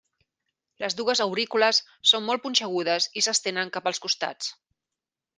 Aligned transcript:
Les 0.83 0.95
dues 1.01 1.19
aurícules 1.25 1.81
són 2.11 2.25
molt 2.29 2.43
punxegudes 2.45 3.07
i 3.21 3.23
s'estenen 3.27 3.73
cap 3.75 3.91
als 3.91 4.01
costats. 4.07 4.49